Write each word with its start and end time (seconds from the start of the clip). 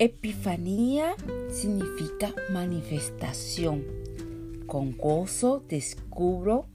Epifanía 0.00 1.14
significa 1.48 2.34
manifestación. 2.50 3.84
Con 4.66 4.96
gozo 4.96 5.62
descubro 5.68 6.66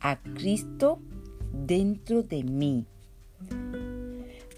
a 0.00 0.20
Cristo 0.20 0.98
dentro 1.52 2.24
de 2.24 2.42
mí. 2.42 2.84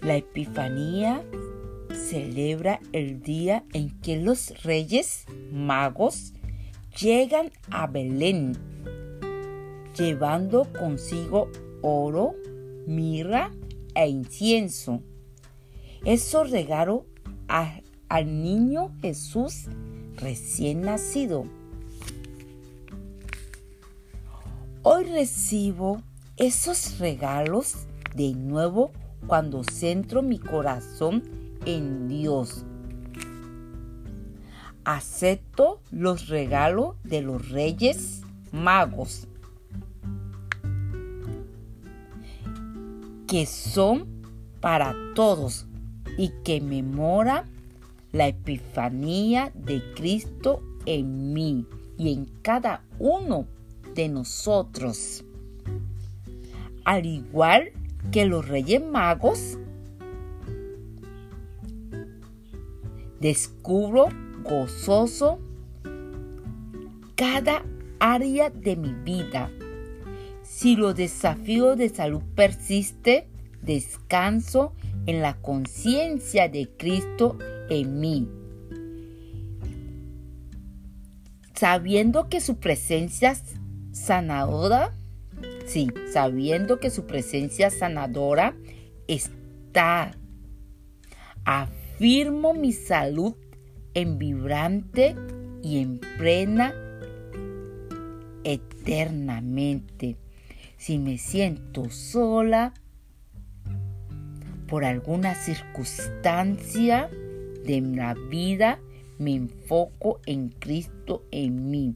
La 0.01 0.15
Epifanía 0.15 1.23
celebra 1.93 2.79
el 2.93 3.21
día 3.21 3.63
en 3.73 4.01
que 4.01 4.17
los 4.17 4.63
reyes 4.63 5.25
magos 5.51 6.33
llegan 6.99 7.51
a 7.69 7.85
Belén, 7.85 8.57
llevando 9.95 10.67
consigo 10.73 11.51
oro, 11.83 12.33
mirra 12.87 13.51
e 13.93 14.07
incienso. 14.07 15.03
Eso 16.03 16.43
regaló 16.43 17.05
al 18.09 18.41
niño 18.41 18.91
Jesús 19.01 19.67
recién 20.17 20.81
nacido. 20.81 21.45
Hoy 24.81 25.05
recibo 25.05 26.01
esos 26.35 26.97
regalos 26.97 27.87
de 28.15 28.33
nuevo 28.33 28.91
cuando 29.27 29.63
centro 29.63 30.23
mi 30.23 30.39
corazón 30.39 31.23
en 31.65 32.07
Dios. 32.07 32.65
Acepto 34.85 35.81
los 35.91 36.29
regalos 36.29 36.95
de 37.03 37.21
los 37.21 37.49
reyes 37.49 38.21
magos, 38.51 39.27
que 43.27 43.45
son 43.45 44.07
para 44.59 44.95
todos 45.13 45.67
y 46.17 46.29
que 46.43 46.59
memora 46.59 47.45
la 48.11 48.27
epifanía 48.27 49.51
de 49.53 49.81
Cristo 49.95 50.61
en 50.85 51.33
mí 51.33 51.65
y 51.97 52.13
en 52.13 52.25
cada 52.41 52.83
uno 52.97 53.47
de 53.93 54.09
nosotros. 54.09 55.23
Al 56.85 57.05
igual 57.05 57.71
que 58.11 58.25
los 58.25 58.47
reyes 58.47 58.83
magos, 58.83 59.57
descubro 63.19 64.07
gozoso 64.43 65.39
cada 67.15 67.63
área 67.99 68.49
de 68.49 68.75
mi 68.75 68.93
vida. 68.93 69.51
Si 70.41 70.75
los 70.75 70.95
desafíos 70.95 71.77
de 71.77 71.89
salud 71.89 72.23
persiste, 72.33 73.27
descanso 73.61 74.73
en 75.05 75.21
la 75.21 75.35
conciencia 75.35 76.49
de 76.49 76.69
Cristo 76.77 77.37
en 77.69 77.99
mí. 77.99 78.27
Sabiendo 81.55 82.29
que 82.29 82.39
su 82.39 82.57
presencia 82.57 83.35
sanadora, 83.91 84.93
sí, 85.65 85.89
sabiendo 86.11 86.79
que 86.79 86.89
su 86.89 87.05
presencia 87.05 87.69
sanadora 87.69 88.55
está. 89.07 90.15
Afirmo 91.43 92.53
mi 92.53 92.71
salud 92.71 93.35
en 93.93 94.17
vibrante 94.17 95.15
y 95.61 95.79
en 95.79 95.99
plena 96.17 96.73
eternamente. 98.43 100.17
Si 100.77 100.97
me 100.97 101.17
siento 101.17 101.89
sola 101.89 102.73
por 104.67 104.85
alguna 104.85 105.35
circunstancia 105.35 107.09
de 107.65 107.81
la 107.81 108.13
vida, 108.13 108.79
me 109.17 109.35
enfoco 109.35 110.19
en 110.25 110.49
Cristo 110.49 111.25
en 111.31 111.69
mí 111.69 111.95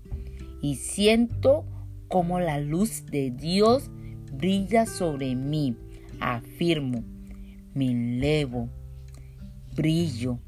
y 0.62 0.76
siento 0.76 1.66
como 2.08 2.40
la 2.40 2.60
luz 2.60 3.06
de 3.06 3.32
Dios 3.32 3.90
brilla 4.32 4.86
sobre 4.86 5.36
mí. 5.36 5.76
Afirmo, 6.20 7.04
me 7.74 7.92
elevo, 7.92 8.70
brillo 9.76 10.40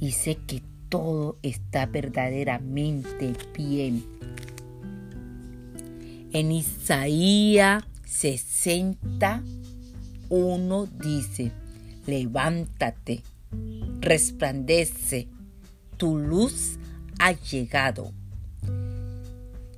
y 0.00 0.12
sé 0.12 0.36
que 0.36 0.62
todo 0.88 1.38
está 1.42 1.86
verdaderamente 1.86 3.32
bien. 3.56 4.04
En 6.32 6.52
Isaías 6.52 7.82
61 8.04 10.86
dice, 10.86 11.50
levántate, 12.06 13.22
resplandece, 14.08 15.28
tu 15.96 16.18
luz 16.18 16.78
ha 17.18 17.32
llegado. 17.32 18.12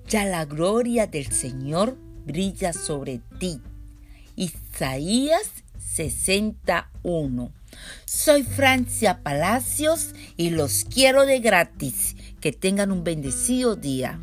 Ya 0.08 0.24
la 0.24 0.44
gloria 0.44 1.06
del 1.06 1.30
Señor 1.30 1.96
brilla 2.24 2.72
sobre 2.72 3.20
ti. 3.38 3.60
Isaías 4.36 5.50
61 5.78 7.52
soy 8.04 8.42
Francia 8.42 9.22
Palacios 9.22 10.14
y 10.36 10.50
los 10.50 10.84
quiero 10.84 11.26
de 11.26 11.40
gratis. 11.40 12.16
Que 12.40 12.52
tengan 12.52 12.90
un 12.90 13.04
bendecido 13.04 13.76
día. 13.76 14.18